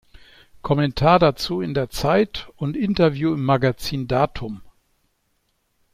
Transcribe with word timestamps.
Kommentar 0.63 1.19
dazu 1.19 1.61
in 1.61 1.75
der 1.75 1.91
Zeit 1.91 2.47
und 2.55 2.75
Interview 2.75 3.35
im 3.35 3.45
Magazin 3.45 4.07
"Datum". 4.07 4.63